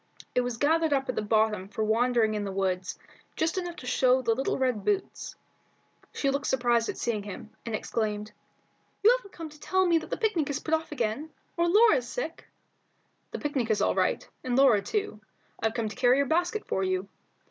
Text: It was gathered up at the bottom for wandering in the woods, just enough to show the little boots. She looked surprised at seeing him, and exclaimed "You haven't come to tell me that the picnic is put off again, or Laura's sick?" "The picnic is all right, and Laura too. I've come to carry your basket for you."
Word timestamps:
It 0.33 0.41
was 0.41 0.57
gathered 0.57 0.93
up 0.93 1.09
at 1.09 1.15
the 1.15 1.21
bottom 1.21 1.67
for 1.67 1.83
wandering 1.83 2.33
in 2.33 2.43
the 2.43 2.51
woods, 2.51 2.97
just 3.35 3.59
enough 3.59 3.75
to 3.75 3.85
show 3.85 4.19
the 4.23 4.33
little 4.33 4.57
boots. 4.57 5.35
She 6.11 6.31
looked 6.31 6.47
surprised 6.47 6.89
at 6.89 6.97
seeing 6.97 7.21
him, 7.21 7.51
and 7.67 7.75
exclaimed 7.75 8.31
"You 9.03 9.11
haven't 9.15 9.31
come 9.35 9.49
to 9.49 9.59
tell 9.59 9.85
me 9.85 9.99
that 9.99 10.09
the 10.09 10.17
picnic 10.17 10.49
is 10.49 10.59
put 10.59 10.73
off 10.73 10.91
again, 10.91 11.29
or 11.55 11.69
Laura's 11.69 12.09
sick?" 12.09 12.47
"The 13.29 13.37
picnic 13.37 13.69
is 13.69 13.79
all 13.83 13.93
right, 13.93 14.27
and 14.43 14.55
Laura 14.55 14.81
too. 14.81 15.21
I've 15.61 15.75
come 15.75 15.87
to 15.89 15.95
carry 15.95 16.17
your 16.17 16.25
basket 16.25 16.65
for 16.65 16.83
you." 16.83 17.07